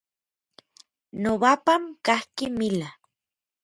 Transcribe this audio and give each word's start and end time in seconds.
Nobapan 1.21 1.83
kajki 2.05 2.45
mila. 2.57 2.89